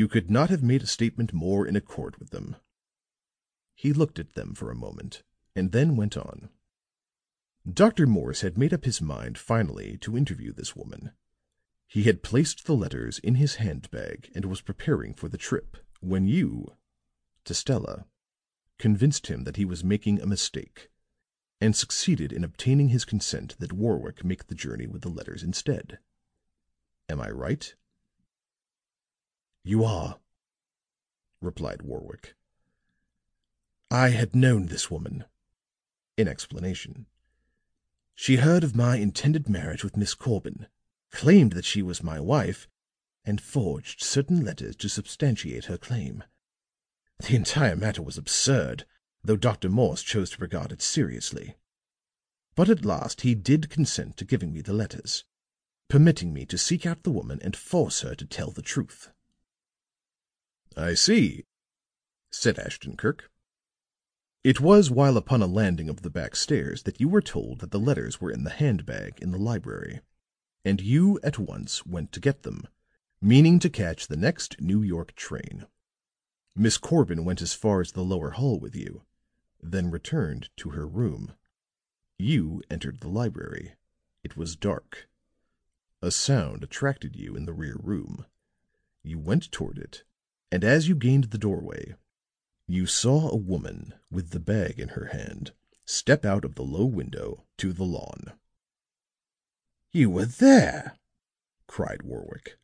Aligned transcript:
You 0.00 0.08
could 0.08 0.30
not 0.30 0.48
have 0.48 0.62
made 0.62 0.82
a 0.82 0.86
statement 0.86 1.34
more 1.34 1.66
in 1.66 1.76
accord 1.76 2.16
with 2.16 2.30
them. 2.30 2.56
He 3.74 3.92
looked 3.92 4.18
at 4.18 4.32
them 4.32 4.54
for 4.54 4.70
a 4.70 4.74
moment, 4.74 5.22
and 5.54 5.72
then 5.72 5.94
went 5.94 6.16
on. 6.16 6.48
Dr. 7.70 8.06
Morse 8.06 8.40
had 8.40 8.56
made 8.56 8.72
up 8.72 8.86
his 8.86 9.02
mind 9.02 9.36
finally 9.36 9.98
to 9.98 10.16
interview 10.16 10.54
this 10.54 10.74
woman. 10.74 11.12
He 11.86 12.04
had 12.04 12.22
placed 12.22 12.64
the 12.64 12.74
letters 12.74 13.18
in 13.18 13.34
his 13.34 13.56
handbag 13.56 14.30
and 14.34 14.46
was 14.46 14.62
preparing 14.62 15.12
for 15.12 15.28
the 15.28 15.36
trip 15.36 15.76
when 16.00 16.26
you, 16.26 16.76
to 17.44 17.52
Stella, 17.52 18.06
convinced 18.78 19.26
him 19.26 19.44
that 19.44 19.56
he 19.56 19.66
was 19.66 19.84
making 19.84 20.18
a 20.18 20.26
mistake 20.26 20.88
and 21.60 21.76
succeeded 21.76 22.32
in 22.32 22.42
obtaining 22.42 22.88
his 22.88 23.04
consent 23.04 23.54
that 23.58 23.74
Warwick 23.74 24.24
make 24.24 24.46
the 24.46 24.54
journey 24.54 24.86
with 24.86 25.02
the 25.02 25.10
letters 25.10 25.42
instead. 25.42 25.98
Am 27.06 27.20
I 27.20 27.28
right?" 27.28 27.74
"You 29.62 29.84
are," 29.84 30.18
replied 31.42 31.82
Warwick. 31.82 32.34
"I 33.90 34.08
had 34.08 34.34
known 34.34 34.68
this 34.68 34.90
woman," 34.90 35.26
in 36.16 36.26
explanation. 36.26 37.04
"She 38.14 38.36
heard 38.36 38.64
of 38.64 38.74
my 38.74 38.96
intended 38.96 39.50
marriage 39.50 39.84
with 39.84 39.98
Miss 39.98 40.14
Corbin, 40.14 40.66
claimed 41.10 41.52
that 41.52 41.66
she 41.66 41.82
was 41.82 42.02
my 42.02 42.18
wife, 42.18 42.68
and 43.22 43.38
forged 43.38 44.00
certain 44.02 44.42
letters 44.42 44.76
to 44.76 44.88
substantiate 44.88 45.66
her 45.66 45.76
claim. 45.76 46.24
The 47.18 47.36
entire 47.36 47.76
matter 47.76 48.00
was 48.00 48.16
absurd, 48.16 48.86
though 49.22 49.36
Dr. 49.36 49.68
Morse 49.68 50.02
chose 50.02 50.30
to 50.30 50.38
regard 50.40 50.72
it 50.72 50.80
seriously. 50.80 51.56
But 52.54 52.70
at 52.70 52.86
last 52.86 53.20
he 53.20 53.34
did 53.34 53.68
consent 53.68 54.16
to 54.16 54.24
giving 54.24 54.54
me 54.54 54.62
the 54.62 54.72
letters, 54.72 55.26
permitting 55.88 56.32
me 56.32 56.46
to 56.46 56.56
seek 56.56 56.86
out 56.86 57.02
the 57.02 57.12
woman 57.12 57.38
and 57.42 57.54
force 57.54 58.00
her 58.00 58.14
to 58.14 58.24
tell 58.24 58.52
the 58.52 58.62
truth." 58.62 59.10
"I 60.76 60.94
see," 60.94 61.46
said 62.30 62.56
Ashton 62.56 62.96
Kirk. 62.96 63.28
"It 64.44 64.60
was 64.60 64.88
while 64.88 65.16
upon 65.16 65.42
a 65.42 65.46
landing 65.46 65.88
of 65.88 66.02
the 66.02 66.10
back 66.10 66.36
stairs 66.36 66.84
that 66.84 67.00
you 67.00 67.08
were 67.08 67.20
told 67.20 67.58
that 67.58 67.72
the 67.72 67.80
letters 67.80 68.20
were 68.20 68.30
in 68.30 68.44
the 68.44 68.50
handbag 68.50 69.18
in 69.20 69.32
the 69.32 69.38
library, 69.38 70.00
and 70.64 70.80
you 70.80 71.18
at 71.24 71.40
once 71.40 71.84
went 71.84 72.12
to 72.12 72.20
get 72.20 72.44
them, 72.44 72.68
meaning 73.20 73.58
to 73.58 73.68
catch 73.68 74.06
the 74.06 74.16
next 74.16 74.60
New 74.60 74.80
York 74.80 75.16
train. 75.16 75.66
Miss 76.54 76.78
Corbin 76.78 77.24
went 77.24 77.42
as 77.42 77.52
far 77.52 77.80
as 77.80 77.90
the 77.90 78.04
lower 78.04 78.30
hall 78.30 78.60
with 78.60 78.76
you, 78.76 79.04
then 79.60 79.90
returned 79.90 80.50
to 80.58 80.70
her 80.70 80.86
room. 80.86 81.34
You 82.16 82.62
entered 82.70 83.00
the 83.00 83.08
library. 83.08 83.74
It 84.22 84.36
was 84.36 84.54
dark. 84.54 85.08
A 86.00 86.12
sound 86.12 86.62
attracted 86.62 87.16
you 87.16 87.34
in 87.34 87.44
the 87.44 87.52
rear 87.52 87.76
room. 87.82 88.24
You 89.02 89.18
went 89.18 89.50
toward 89.50 89.76
it, 89.76 90.04
and 90.52 90.64
as 90.64 90.88
you 90.88 90.96
gained 90.96 91.24
the 91.24 91.38
doorway, 91.38 91.94
you 92.66 92.86
saw 92.86 93.28
a 93.30 93.36
woman 93.36 93.94
with 94.10 94.30
the 94.30 94.40
bag 94.40 94.80
in 94.80 94.90
her 94.90 95.06
hand 95.06 95.52
step 95.86 96.24
out 96.24 96.44
of 96.44 96.54
the 96.54 96.62
low 96.62 96.84
window 96.84 97.44
to 97.56 97.72
the 97.72 97.84
lawn." 97.84 98.32
"You 99.92 100.10
were 100.10 100.26
there!" 100.26 100.98
cried 101.66 102.02
Warwick. 102.02 102.58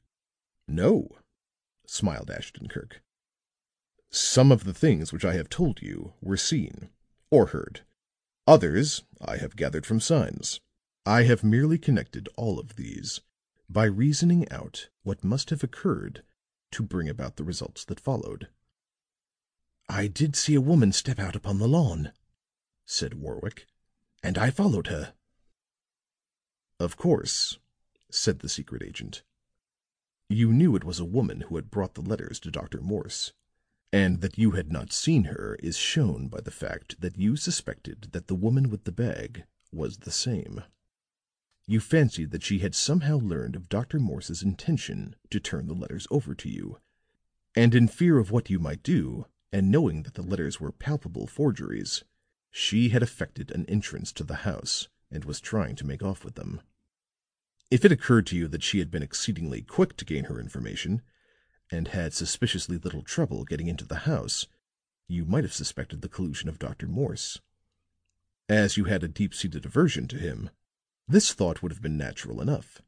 "No," 0.66 1.19
smiled 1.87 2.31
Ashton 2.31 2.69
Kirk. 2.69 3.03
"Some 4.10 4.50
of 4.50 4.65
the 4.65 4.75
things 4.75 5.12
which 5.12 5.25
I 5.25 5.34
have 5.34 5.49
told 5.49 5.83
you 5.83 6.15
were 6.21 6.37
seen 6.37 6.91
or 7.31 7.47
heard. 7.47 7.84
Others 8.47 9.05
I 9.21 9.37
have 9.39 9.56
gathered 9.56 9.87
from 9.87 10.00
signs. 10.00 10.60
I 11.05 11.22
have 11.22 11.44
merely 11.44 11.78
connected 11.78 12.28
all 12.37 12.59
of 12.59 12.75
these 12.75 13.21
by 13.69 13.84
reasoning 13.84 14.49
out 14.50 14.89
what 15.03 15.22
must 15.25 15.50
have 15.50 15.62
occurred 15.62 16.25
to 16.76 16.82
bring 16.82 17.09
about 17.09 17.37
the 17.37 17.44
results 17.44 17.87
that 17.87 17.98
followed." 17.98 18.48
"I 19.88 20.09
did 20.09 20.37
see 20.37 20.54
a 20.54 20.60
woman 20.60 20.92
step 20.92 21.19
out 21.19 21.34
upon 21.34 21.59
the 21.59 21.66
lawn," 21.66 22.12
said 22.84 23.14
Warwick, 23.14 23.66
"and 24.22 24.37
I 24.37 24.50
followed 24.50 24.88
her." 24.88 25.15
"Of 26.78 26.98
course," 26.98 27.59
said 28.10 28.41
the 28.41 28.50
secret 28.50 28.82
agent. 28.82 29.22
"You 30.28 30.53
knew 30.53 30.76
it 30.76 30.84
was 30.84 31.00
a 31.00 31.04
woman 31.04 31.41
who 31.42 31.56
had 31.56 31.70
brought 31.70 31.94
the 31.94 32.03
letters 32.03 32.38
to 32.41 32.50
Dr. 32.50 32.82
Morse. 32.82 33.32
And 33.91 34.20
that 34.20 34.36
you 34.36 34.50
had 34.50 34.70
not 34.70 34.92
seen 34.92 35.25
her 35.25 35.54
is 35.62 35.78
shown 35.78 36.28
by 36.28 36.42
the 36.42 36.50
fact 36.50 37.00
that 37.00 37.16
you 37.16 37.36
suspected 37.36 38.09
that 38.12 38.26
the 38.26 38.34
woman 38.34 38.69
with 38.69 38.84
the 38.84 38.92
bag 38.92 39.44
was 39.72 39.98
the 39.98 40.10
same. 40.10 40.62
You 41.69 41.81
fancied 41.81 42.31
that 42.31 42.44
she 42.44 42.60
had 42.60 42.75
somehow 42.75 43.19
learned 43.19 43.56
of 43.56 43.69
Dr. 43.69 43.99
Morse's 43.99 44.43
intention 44.43 45.16
to 45.31 45.41
turn 45.41 45.66
the 45.66 45.75
letters 45.75 46.06
over 46.10 46.34
to 46.34 46.49
you, 46.49 46.81
and 47.56 47.75
in 47.75 47.88
fear 47.88 48.19
of 48.19 48.31
what 48.31 48.49
you 48.49 48.60
might 48.60 48.84
do, 48.84 49.27
and 49.53 49.71
knowing 49.71 50.04
that 50.04 50.15
the 50.15 50.22
letters 50.22 50.60
were 50.60 50.71
palpable 50.71 51.27
forgeries, 51.27 52.04
she 52.50 52.91
had 52.91 53.03
effected 53.03 53.50
an 53.50 53.66
entrance 53.66 54.12
to 54.12 54.22
the 54.22 54.37
house 54.37 54.88
and 55.10 55.25
was 55.25 55.41
trying 55.41 55.75
to 55.77 55.87
make 55.87 56.03
off 56.03 56.25
with 56.25 56.37
them. 56.37 56.60
If 57.69 57.84
it 57.84 57.91
occurred 57.91 58.27
to 58.28 58.37
you 58.37 58.47
that 58.48 58.62
she 58.62 58.78
had 58.78 58.91
been 58.91 59.03
exceedingly 59.03 59.62
quick 59.62 59.97
to 59.97 60.04
gain 60.04 60.25
her 60.25 60.38
information 60.38 61.03
and 61.71 61.88
had 61.88 62.15
suspiciously 62.15 62.78
little 62.78 63.03
trouble 63.03 63.44
getting 63.44 63.66
into 63.66 63.84
the 63.84 64.06
house, 64.06 64.47
you 65.09 65.25
might 65.25 65.43
have 65.43 65.53
suspected 65.53 66.00
the 66.00 66.09
collusion 66.09 66.48
of 66.48 66.60
Dr. 66.60 66.87
Morse. 66.87 67.41
As 68.48 68.77
you 68.77 68.84
had 68.84 69.03
a 69.03 69.09
deep 69.09 69.34
seated 69.34 69.65
aversion 69.65 70.06
to 70.09 70.16
him, 70.16 70.50
this 71.09 71.33
thought 71.33 71.62
would 71.62 71.72
have 71.72 71.83
been 71.83 71.97
natural 71.97 72.41
enough." 72.41 72.83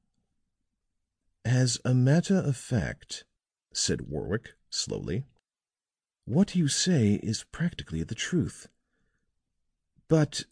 "As 1.44 1.78
a 1.84 1.94
matter 1.94 2.36
of 2.36 2.56
fact," 2.56 3.24
said 3.72 4.02
Warwick, 4.02 4.54
slowly, 4.70 5.24
"what 6.24 6.56
you 6.56 6.68
say 6.68 7.14
is 7.22 7.44
practically 7.52 8.02
the 8.02 8.14
truth. 8.14 8.68
But," 10.08 10.46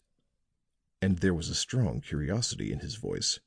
and 1.01 1.19
there 1.19 1.33
was 1.33 1.49
a 1.49 1.55
strong 1.55 1.99
curiosity 1.99 2.71
in 2.71 2.79
his 2.79 2.95
voice, 2.95 3.39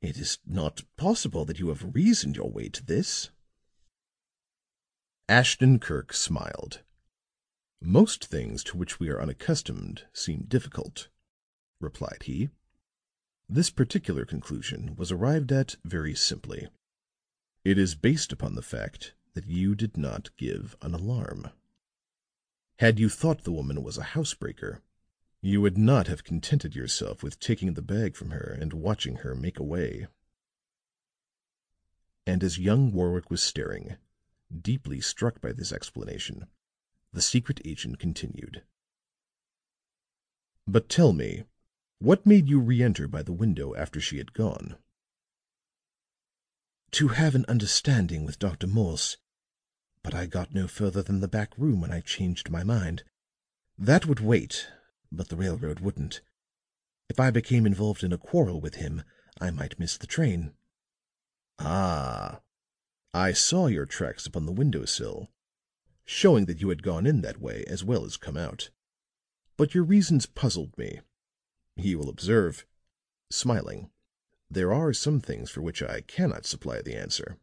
"it 0.00 0.16
is 0.16 0.38
not 0.46 0.84
possible 0.96 1.44
that 1.44 1.58
you 1.58 1.68
have 1.68 1.94
reasoned 1.94 2.36
your 2.36 2.50
way 2.50 2.68
to 2.70 2.84
this?" 2.84 3.30
Ashton 5.28 5.78
Kirk 5.78 6.14
smiled. 6.14 6.82
"Most 7.80 8.24
things 8.24 8.64
to 8.64 8.78
which 8.78 8.98
we 8.98 9.10
are 9.10 9.20
unaccustomed 9.20 10.06
seem 10.14 10.46
difficult," 10.46 11.10
replied 11.80 12.22
he. 12.22 12.48
"This 13.50 13.70
particular 13.70 14.26
conclusion 14.26 14.94
was 14.96 15.10
arrived 15.10 15.50
at 15.52 15.76
very 15.82 16.14
simply. 16.14 16.68
It 17.64 17.78
is 17.78 17.94
based 17.94 18.30
upon 18.30 18.54
the 18.54 18.62
fact 18.62 19.14
that 19.32 19.46
you 19.46 19.74
did 19.74 19.96
not 19.96 20.36
give 20.36 20.76
an 20.82 20.92
alarm. 20.92 21.48
Had 22.78 22.98
you 22.98 23.08
thought 23.08 23.44
the 23.44 23.52
woman 23.52 23.82
was 23.82 23.96
a 23.96 24.12
housebreaker, 24.12 24.82
you 25.40 25.62
would 25.62 25.78
not 25.78 26.08
have 26.08 26.24
contented 26.24 26.74
yourself 26.76 27.22
with 27.22 27.40
taking 27.40 27.72
the 27.72 27.80
bag 27.80 28.16
from 28.16 28.32
her 28.32 28.54
and 28.60 28.74
watching 28.74 29.16
her 29.16 29.34
make 29.34 29.58
away." 29.58 30.08
And 32.26 32.44
as 32.44 32.58
young 32.58 32.92
Warwick 32.92 33.30
was 33.30 33.42
staring 33.42 33.96
deeply 34.54 35.00
struck 35.00 35.40
by 35.40 35.52
this 35.52 35.72
explanation, 35.72 36.48
the 37.12 37.22
secret 37.22 37.62
agent 37.64 37.98
continued: 37.98 38.62
"But 40.66 40.90
tell 40.90 41.14
me, 41.14 41.44
what 41.98 42.24
made 42.24 42.48
you 42.48 42.60
re 42.60 42.82
enter 42.82 43.08
by 43.08 43.22
the 43.22 43.32
window 43.32 43.74
after 43.74 44.00
she 44.00 44.18
had 44.18 44.32
gone?" 44.32 44.76
"To 46.92 47.08
have 47.08 47.34
an 47.34 47.44
understanding 47.46 48.24
with 48.24 48.38
Dr. 48.38 48.66
Morse. 48.66 49.16
But 50.02 50.14
I 50.14 50.26
got 50.26 50.54
no 50.54 50.68
further 50.68 51.02
than 51.02 51.20
the 51.20 51.28
back 51.28 51.58
room 51.58 51.80
when 51.80 51.90
I 51.90 52.00
changed 52.00 52.50
my 52.50 52.62
mind. 52.62 53.02
That 53.76 54.06
would 54.06 54.20
wait, 54.20 54.68
but 55.10 55.28
the 55.28 55.36
railroad 55.36 55.80
wouldn't. 55.80 56.20
If 57.08 57.18
I 57.18 57.30
became 57.30 57.66
involved 57.66 58.04
in 58.04 58.12
a 58.12 58.18
quarrel 58.18 58.60
with 58.60 58.76
him, 58.76 59.02
I 59.40 59.50
might 59.50 59.78
miss 59.78 59.96
the 59.96 60.06
train." 60.06 60.54
"Ah!" 61.58 62.40
I 63.12 63.32
saw 63.32 63.66
your 63.66 63.86
tracks 63.86 64.24
upon 64.24 64.46
the 64.46 64.52
window 64.52 64.84
sill, 64.84 65.28
showing 66.04 66.44
that 66.44 66.60
you 66.60 66.68
had 66.68 66.82
gone 66.82 67.06
in 67.06 67.22
that 67.22 67.40
way 67.40 67.64
as 67.64 67.82
well 67.82 68.04
as 68.04 68.16
come 68.16 68.36
out. 68.36 68.70
But 69.56 69.74
your 69.74 69.84
reasons 69.84 70.26
puzzled 70.26 70.78
me. 70.78 71.00
You 71.80 71.96
will 71.98 72.08
observe," 72.08 72.66
smiling, 73.30 73.92
"there 74.50 74.72
are 74.72 74.92
some 74.92 75.20
things 75.20 75.48
for 75.48 75.62
which 75.62 75.80
I 75.80 76.00
cannot 76.00 76.44
supply 76.44 76.82
the 76.82 76.96
answer." 76.96 77.38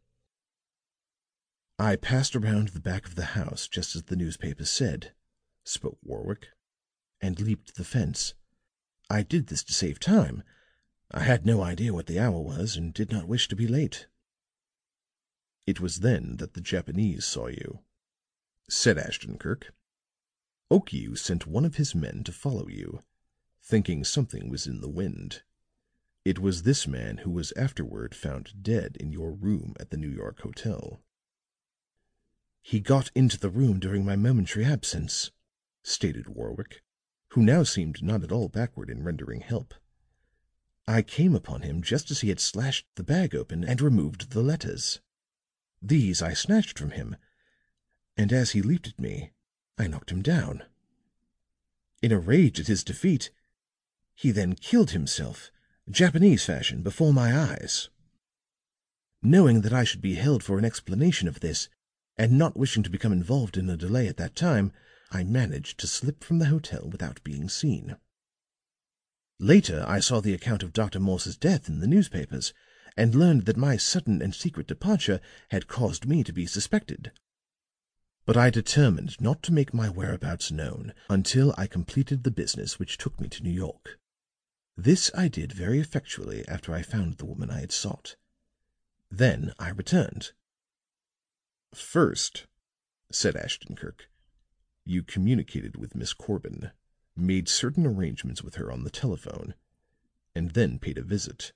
"I 1.78 1.96
passed 1.96 2.36
around 2.36 2.68
the 2.68 2.80
back 2.80 3.06
of 3.06 3.14
the 3.14 3.32
house 3.32 3.66
just 3.66 3.96
as 3.96 4.02
the 4.02 4.14
newspapers 4.14 4.68
said," 4.68 5.14
spoke 5.64 5.98
Warwick, 6.02 6.48
"and 7.18 7.40
leaped 7.40 7.76
the 7.76 7.84
fence. 7.84 8.34
I 9.08 9.22
did 9.22 9.46
this 9.46 9.64
to 9.64 9.72
save 9.72 9.98
time. 9.98 10.42
I 11.10 11.22
had 11.22 11.46
no 11.46 11.62
idea 11.62 11.94
what 11.94 12.06
the 12.06 12.18
hour 12.18 12.40
was, 12.40 12.76
and 12.76 12.92
did 12.92 13.10
not 13.10 13.26
wish 13.28 13.48
to 13.48 13.56
be 13.56 13.66
late." 13.66 14.06
"It 15.66 15.80
was 15.80 16.00
then 16.00 16.36
that 16.36 16.52
the 16.52 16.60
Japanese 16.60 17.24
saw 17.24 17.46
you," 17.46 17.82
said 18.68 18.98
Ashton 18.98 19.38
Kirk. 19.38 19.72
"Okiu 20.70 21.16
sent 21.16 21.46
one 21.46 21.64
of 21.64 21.76
his 21.76 21.94
men 21.94 22.22
to 22.24 22.32
follow 22.32 22.68
you, 22.68 23.02
thinking 23.66 24.04
something 24.04 24.48
was 24.48 24.68
in 24.68 24.80
the 24.80 24.88
wind. 24.88 25.42
It 26.24 26.38
was 26.38 26.62
this 26.62 26.86
man 26.86 27.18
who 27.18 27.30
was 27.30 27.52
afterward 27.56 28.14
found 28.14 28.62
dead 28.62 28.96
in 29.00 29.10
your 29.10 29.32
room 29.32 29.74
at 29.80 29.90
the 29.90 29.96
New 29.96 30.08
York 30.08 30.40
hotel." 30.42 31.02
"He 32.62 32.78
got 32.78 33.10
into 33.12 33.36
the 33.36 33.50
room 33.50 33.80
during 33.80 34.04
my 34.04 34.14
momentary 34.14 34.64
absence," 34.64 35.32
stated 35.82 36.28
Warwick, 36.28 36.84
who 37.30 37.42
now 37.42 37.64
seemed 37.64 38.04
not 38.04 38.22
at 38.22 38.30
all 38.30 38.48
backward 38.48 38.88
in 38.88 39.02
rendering 39.02 39.40
help. 39.40 39.74
"I 40.86 41.02
came 41.02 41.34
upon 41.34 41.62
him 41.62 41.82
just 41.82 42.12
as 42.12 42.20
he 42.20 42.28
had 42.28 42.38
slashed 42.38 42.86
the 42.94 43.02
bag 43.02 43.34
open 43.34 43.64
and 43.64 43.80
removed 43.80 44.30
the 44.30 44.42
letters. 44.42 45.00
These 45.82 46.22
I 46.22 46.34
snatched 46.34 46.78
from 46.78 46.92
him, 46.92 47.16
and 48.16 48.32
as 48.32 48.52
he 48.52 48.62
leaped 48.62 48.86
at 48.86 49.00
me, 49.00 49.32
I 49.76 49.88
knocked 49.88 50.12
him 50.12 50.22
down. 50.22 50.64
In 52.00 52.12
a 52.12 52.20
rage 52.20 52.60
at 52.60 52.68
his 52.68 52.84
defeat, 52.84 53.32
he 54.18 54.30
then 54.30 54.54
killed 54.54 54.92
himself, 54.92 55.50
Japanese 55.90 56.44
fashion, 56.44 56.82
before 56.82 57.12
my 57.12 57.36
eyes. 57.36 57.90
Knowing 59.22 59.60
that 59.60 59.74
I 59.74 59.84
should 59.84 60.00
be 60.00 60.14
held 60.14 60.42
for 60.42 60.58
an 60.58 60.64
explanation 60.64 61.28
of 61.28 61.40
this, 61.40 61.68
and 62.16 62.32
not 62.32 62.56
wishing 62.56 62.82
to 62.82 62.90
become 62.90 63.12
involved 63.12 63.58
in 63.58 63.68
a 63.68 63.76
delay 63.76 64.08
at 64.08 64.16
that 64.16 64.34
time, 64.34 64.72
I 65.10 65.22
managed 65.22 65.78
to 65.80 65.86
slip 65.86 66.24
from 66.24 66.38
the 66.38 66.46
hotel 66.46 66.88
without 66.90 67.22
being 67.24 67.50
seen. 67.50 67.96
Later 69.38 69.84
I 69.86 70.00
saw 70.00 70.22
the 70.22 70.32
account 70.32 70.62
of 70.62 70.72
Dr. 70.72 70.98
Morse's 70.98 71.36
death 71.36 71.68
in 71.68 71.80
the 71.80 71.86
newspapers, 71.86 72.54
and 72.96 73.14
learned 73.14 73.44
that 73.44 73.58
my 73.58 73.76
sudden 73.76 74.22
and 74.22 74.34
secret 74.34 74.66
departure 74.66 75.20
had 75.50 75.68
caused 75.68 76.06
me 76.06 76.24
to 76.24 76.32
be 76.32 76.46
suspected. 76.46 77.12
But 78.24 78.38
I 78.38 78.48
determined 78.48 79.20
not 79.20 79.42
to 79.42 79.52
make 79.52 79.74
my 79.74 79.90
whereabouts 79.90 80.50
known 80.50 80.94
until 81.10 81.54
I 81.58 81.66
completed 81.66 82.24
the 82.24 82.30
business 82.30 82.78
which 82.78 82.96
took 82.96 83.20
me 83.20 83.28
to 83.28 83.42
New 83.42 83.50
York. 83.50 83.98
This 84.78 85.10
I 85.14 85.28
did 85.28 85.52
very 85.52 85.80
effectually 85.80 86.46
after 86.46 86.74
I 86.74 86.82
found 86.82 87.16
the 87.16 87.24
woman 87.24 87.50
I 87.50 87.60
had 87.60 87.72
sought. 87.72 88.16
Then 89.10 89.54
I 89.58 89.70
returned." 89.70 90.32
"First," 91.74 92.46
said 93.10 93.36
Ashton 93.36 93.74
Kirk, 93.74 94.10
"you 94.84 95.02
communicated 95.02 95.76
with 95.78 95.94
Miss 95.94 96.12
Corbin, 96.12 96.72
made 97.16 97.48
certain 97.48 97.86
arrangements 97.86 98.42
with 98.42 98.56
her 98.56 98.70
on 98.70 98.84
the 98.84 98.90
telephone, 98.90 99.54
and 100.34 100.50
then 100.50 100.78
paid 100.78 100.98
a 100.98 101.02
visit. 101.02 101.54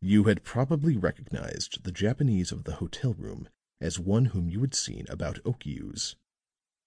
You 0.00 0.24
had 0.24 0.42
probably 0.42 0.96
recognized 0.96 1.84
the 1.84 1.92
Japanese 1.92 2.50
of 2.50 2.64
the 2.64 2.76
hotel 2.76 3.12
room 3.12 3.50
as 3.78 3.98
one 3.98 4.26
whom 4.26 4.48
you 4.48 4.62
had 4.62 4.74
seen 4.74 5.04
about 5.10 5.44
Okiu's. 5.44 6.16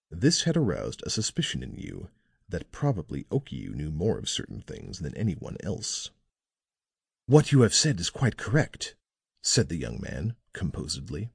This 0.09 0.44
had 0.44 0.57
aroused 0.57 1.03
a 1.06 1.12
suspicion 1.12 1.62
in 1.62 1.75
you 1.75 2.09
that 2.50 2.71
probably 2.71 3.24
Okiu 3.25 3.74
knew 3.74 3.92
more 3.92 4.18
of 4.18 4.30
certain 4.30 4.62
things 4.62 5.00
than 5.00 5.15
any 5.15 5.33
one 5.33 5.57
else." 5.63 6.12
"What 7.25 7.51
you 7.51 7.62
have 7.62 7.74
said 7.74 8.00
is 8.00 8.09
quite 8.09 8.38
correct," 8.38 8.95
said 9.42 9.69
the 9.69 9.77
young 9.77 10.00
man, 10.00 10.36
composedly. 10.53 11.31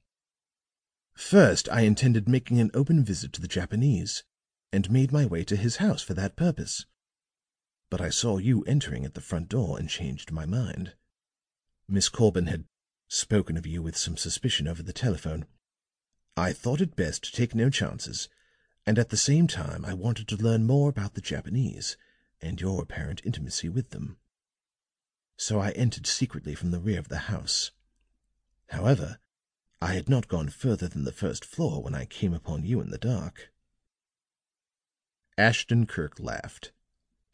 "First 1.15 1.69
I 1.69 1.81
intended 1.81 2.29
making 2.29 2.61
an 2.61 2.71
open 2.75 3.05
visit 3.05 3.33
to 3.33 3.41
the 3.41 3.49
Japanese, 3.49 4.23
and 4.73 4.91
made 4.91 5.11
my 5.11 5.27
way 5.27 5.43
to 5.45 5.57
his 5.57 5.77
house 5.77 6.03
for 6.03 6.15
that 6.15 6.37
purpose. 6.37 6.87
But 7.89 8.01
I 8.01 8.11
saw 8.11 8.39
you 8.39 8.63
entering 8.65 9.05
at 9.05 9.15
the 9.15 9.21
front 9.21 9.49
door 9.49 9.79
and 9.79 9.89
changed 9.89 10.31
my 10.31 10.47
mind. 10.47 10.95
Miss 11.89 12.09
Corbin 12.09 12.47
had 12.47 12.67
spoken 13.09 13.57
of 13.57 13.67
you 13.67 13.83
with 13.83 13.97
some 13.97 14.17
suspicion 14.17 14.69
over 14.69 14.85
the 14.85 14.93
telephone. 14.93 15.47
I 16.37 16.53
thought 16.53 16.81
it 16.81 16.95
best 16.95 17.25
to 17.25 17.33
take 17.33 17.53
no 17.53 17.69
chances, 17.69 18.29
and 18.91 18.99
at 18.99 19.11
the 19.11 19.17
same 19.17 19.47
time 19.47 19.85
I 19.85 19.95
wanted 19.95 20.27
to 20.27 20.37
learn 20.37 20.67
more 20.67 20.89
about 20.89 21.15
the 21.15 21.21
Japanese 21.21 21.97
and 22.41 22.61
your 22.61 22.83
apparent 22.83 23.25
intimacy 23.25 23.69
with 23.69 23.91
them. 23.91 24.19
So 25.37 25.61
I 25.61 25.71
entered 25.71 26.09
secretly 26.09 26.57
from 26.57 26.73
the 26.73 26.81
rear 26.81 26.99
of 26.99 27.07
the 27.07 27.31
house. 27.31 27.71
However, 28.71 29.21
I 29.81 29.95
had 29.95 30.09
not 30.09 30.27
gone 30.27 30.49
further 30.49 30.89
than 30.89 31.05
the 31.05 31.13
first 31.13 31.45
floor 31.45 31.81
when 31.81 31.95
I 31.95 32.05
came 32.05 32.35
upon 32.35 32.65
you 32.65 32.81
in 32.81 32.91
the 32.91 32.99
dark." 32.99 33.53
Ashton 35.39 35.87
Kirk 35.87 36.19
laughed 36.19 36.73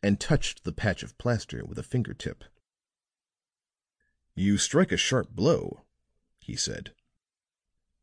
and 0.03 0.21
touched 0.21 0.63
the 0.63 0.73
patch 0.73 1.03
of 1.03 1.17
plaster 1.17 1.65
with 1.65 1.79
a 1.79 1.83
finger 1.83 2.13
tip. 2.13 2.45
"You 4.35 4.59
strike 4.59 4.93
a 4.93 4.99
sharp 4.99 5.31
blow," 5.31 5.87
he 6.39 6.55
said. 6.55 6.95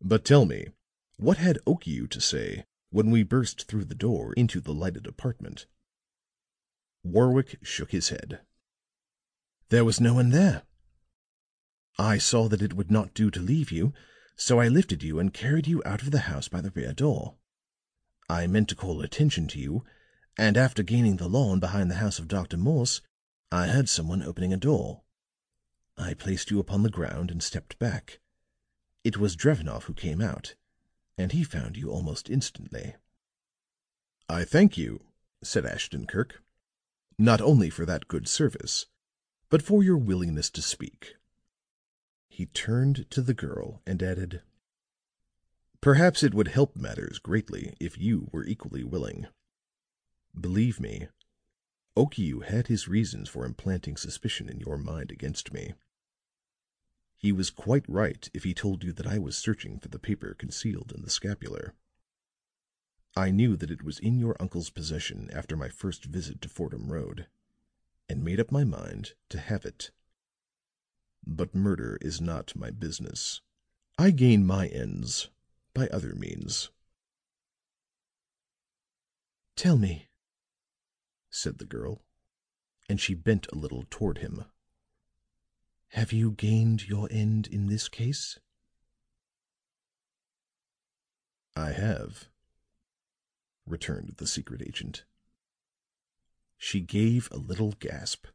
"But 0.01 0.25
tell 0.25 0.47
me, 0.47 0.69
what 1.17 1.37
had 1.37 1.59
Okiu 1.67 2.09
to 2.09 2.19
say 2.19 2.65
when 2.93 3.09
we 3.09 3.23
burst 3.23 3.63
through 3.67 3.83
the 3.83 3.95
door 3.95 4.33
into 4.33 4.61
the 4.61 4.73
lighted 4.73 5.07
apartment?" 5.07 5.65
Warwick 7.03 7.57
shook 7.61 7.91
his 7.91 8.09
head. 8.09 8.41
"There 9.69 9.83
was 9.83 9.99
no 9.99 10.13
one 10.13 10.29
there. 10.29 10.63
I 11.97 12.19
saw 12.19 12.47
that 12.47 12.61
it 12.61 12.75
would 12.75 12.91
not 12.91 13.13
do 13.13 13.31
to 13.31 13.41
leave 13.41 13.71
you, 13.71 13.93
so 14.35 14.59
I 14.59 14.67
lifted 14.67 15.03
you 15.03 15.19
and 15.19 15.33
carried 15.33 15.67
you 15.67 15.81
out 15.85 16.03
of 16.03 16.11
the 16.11 16.29
house 16.29 16.47
by 16.47 16.61
the 16.61 16.71
rear 16.71 16.93
door. 16.93 17.37
I 18.29 18.47
meant 18.47 18.69
to 18.69 18.75
call 18.75 19.01
attention 19.01 19.47
to 19.49 19.59
you, 19.59 19.83
and 20.37 20.55
after 20.55 20.83
gaining 20.83 21.17
the 21.17 21.27
lawn 21.27 21.59
behind 21.59 21.91
the 21.91 21.95
house 21.95 22.19
of 22.19 22.27
Dr. 22.27 22.57
Morse, 22.57 23.01
I 23.51 23.67
heard 23.67 23.89
someone 23.89 24.21
opening 24.21 24.53
a 24.53 24.57
door. 24.57 25.03
I 25.97 26.13
placed 26.13 26.49
you 26.49 26.59
upon 26.59 26.83
the 26.83 26.89
ground 26.89 27.29
and 27.29 27.43
stepped 27.43 27.77
back. 27.77 28.19
It 29.03 29.17
was 29.17 29.35
Drevenoff 29.35 29.83
who 29.83 29.93
came 29.93 30.21
out, 30.21 30.55
and 31.17 31.31
he 31.31 31.43
found 31.43 31.77
you 31.77 31.89
almost 31.89 32.29
instantly." 32.29 32.95
"I 34.27 34.45
thank 34.45 34.77
you," 34.77 35.05
said 35.43 35.65
Ashton 35.65 36.07
Kirk, 36.07 36.41
"not 37.17 37.41
only 37.41 37.69
for 37.69 37.85
that 37.85 38.07
good 38.07 38.27
service, 38.27 38.87
but 39.49 39.61
for 39.61 39.83
your 39.83 39.97
willingness 39.97 40.49
to 40.51 40.61
speak." 40.61 41.15
He 42.27 42.47
turned 42.47 43.09
to 43.11 43.21
the 43.21 43.35
girl 43.35 43.81
and 43.85 44.01
added: 44.01 44.41
"Perhaps 45.81 46.23
it 46.23 46.33
would 46.33 46.47
help 46.47 46.75
matters 46.75 47.19
greatly 47.19 47.75
if 47.79 47.97
you 47.97 48.29
were 48.31 48.45
equally 48.45 48.83
willing. 48.83 49.27
Believe 50.39 50.79
me, 50.79 51.09
Okiu 51.95 52.43
had 52.43 52.67
his 52.67 52.87
reasons 52.87 53.29
for 53.29 53.45
implanting 53.45 53.97
suspicion 53.97 54.49
in 54.49 54.59
your 54.59 54.79
mind 54.79 55.11
against 55.11 55.53
me. 55.53 55.75
He 57.23 57.31
was 57.31 57.51
quite 57.51 57.87
right 57.87 58.29
if 58.33 58.43
he 58.43 58.53
told 58.53 58.83
you 58.83 58.91
that 58.91 59.07
I 59.07 59.17
was 59.17 59.37
searching 59.37 59.79
for 59.79 59.87
the 59.87 59.97
paper 59.97 60.33
concealed 60.33 60.91
in 60.93 61.03
the 61.03 61.09
scapular. 61.09 61.73
I 63.15 63.31
knew 63.31 63.55
that 63.55 63.71
it 63.71 63.81
was 63.81 63.97
in 63.97 64.19
your 64.19 64.35
uncle's 64.41 64.69
possession 64.69 65.29
after 65.31 65.55
my 65.55 65.69
first 65.69 66.03
visit 66.03 66.41
to 66.41 66.49
Fordham 66.49 66.91
Road, 66.91 67.27
and 68.09 68.25
made 68.25 68.41
up 68.41 68.51
my 68.51 68.65
mind 68.65 69.13
to 69.29 69.39
have 69.39 69.63
it. 69.63 69.91
But 71.25 71.55
murder 71.55 71.97
is 72.01 72.19
not 72.19 72.57
my 72.57 72.71
business. 72.71 73.39
I 73.97 74.11
gain 74.11 74.45
my 74.45 74.67
ends 74.67 75.29
by 75.73 75.87
other 75.87 76.15
means." 76.15 76.71
"Tell 79.55 79.77
me," 79.77 80.09
said 81.29 81.59
the 81.59 81.65
girl, 81.65 82.01
and 82.89 82.99
she 82.99 83.13
bent 83.13 83.47
a 83.47 83.55
little 83.55 83.85
toward 83.89 84.17
him. 84.17 84.43
"Have 85.93 86.11
you 86.11 86.31
gained 86.31 86.87
your 86.87 87.07
end 87.11 87.45
in 87.45 87.67
this 87.67 87.87
case?" 87.87 88.39
"I 91.55 91.71
have," 91.73 92.29
returned 93.67 94.15
the 94.17 94.25
secret 94.25 94.63
agent. 94.63 95.05
She 96.57 96.81
gave 96.81 97.29
a 97.29 97.37
little 97.37 97.73
gasp. 97.73 98.25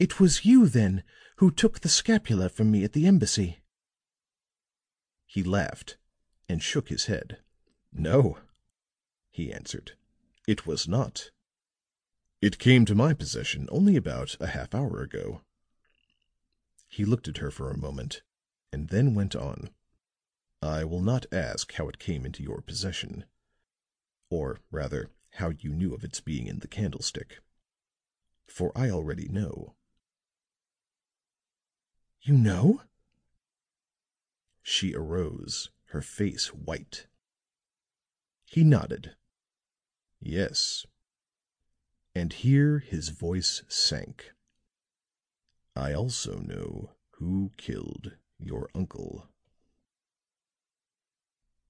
"It 0.00 0.18
was 0.18 0.44
you, 0.44 0.66
then, 0.66 1.04
who 1.36 1.52
took 1.52 1.78
the 1.78 1.88
scapular 1.88 2.48
from 2.48 2.72
me 2.72 2.82
at 2.82 2.92
the 2.92 3.06
embassy?" 3.06 3.62
He 5.24 5.44
laughed 5.44 5.98
and 6.48 6.60
shook 6.60 6.88
his 6.88 7.04
head. 7.04 7.44
"No," 7.92 8.40
he 9.30 9.52
answered. 9.52 9.96
It 10.48 10.66
was 10.66 10.88
not. 10.88 11.30
It 12.40 12.58
came 12.58 12.84
to 12.86 12.96
my 12.96 13.14
possession 13.14 13.68
only 13.70 13.94
about 13.94 14.36
a 14.40 14.48
half 14.48 14.74
hour 14.74 15.00
ago." 15.00 15.42
He 16.96 17.04
looked 17.04 17.28
at 17.28 17.36
her 17.36 17.50
for 17.50 17.70
a 17.70 17.76
moment 17.76 18.22
and 18.72 18.88
then 18.88 19.14
went 19.14 19.36
on. 19.36 19.68
"I 20.62 20.82
will 20.84 21.02
not 21.02 21.30
ask 21.30 21.72
how 21.72 21.90
it 21.90 21.98
came 21.98 22.24
into 22.24 22.42
your 22.42 22.62
possession, 22.62 23.26
or 24.30 24.60
rather 24.70 25.10
how 25.32 25.50
you 25.50 25.74
knew 25.74 25.92
of 25.92 26.04
its 26.04 26.22
being 26.22 26.46
in 26.46 26.60
the 26.60 26.68
candlestick. 26.68 27.40
For 28.46 28.72
I 28.74 28.88
already 28.88 29.28
know." 29.28 29.76
"You 32.22 32.38
know?" 32.38 32.82
She 34.62 34.94
arose, 34.94 35.68
her 35.88 36.00
face 36.00 36.54
white. 36.54 37.08
He 38.46 38.64
nodded. 38.64 39.18
"Yes." 40.18 40.86
And 42.14 42.32
here 42.32 42.78
his 42.78 43.10
voice 43.10 43.64
sank. 43.68 44.32
"I 45.78 45.92
also 45.92 46.38
know 46.38 46.96
who 47.18 47.52
killed 47.58 48.16
your 48.38 48.70
uncle." 48.74 49.28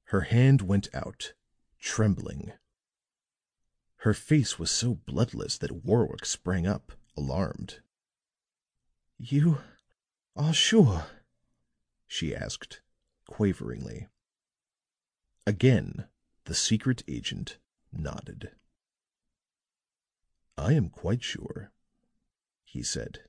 Her 0.04 0.20
hand 0.20 0.62
went 0.62 0.88
out, 0.94 1.34
trembling. 1.80 2.52
Her 3.96 4.14
face 4.14 4.60
was 4.60 4.70
so 4.70 4.94
bloodless 4.94 5.58
that 5.58 5.84
Warwick 5.84 6.24
sprang 6.24 6.68
up, 6.68 6.92
alarmed. 7.16 7.82
"You 9.18 9.60
are 10.36 10.54
sure?" 10.54 11.10
she 12.06 12.32
asked, 12.32 12.82
quaveringly. 13.26 14.06
Again 15.48 16.08
the 16.44 16.54
secret 16.54 17.02
agent 17.08 17.58
nodded. 17.90 18.54
"I 20.56 20.74
am 20.74 20.90
quite 20.90 21.24
sure," 21.24 21.72
he 22.64 22.84
said. 22.84 23.28